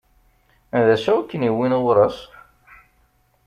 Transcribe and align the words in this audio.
D 0.87 0.89
acu 0.95 1.13
i 1.19 1.27
ken-iwwin 1.29 1.77
ɣur-s? 1.81 2.17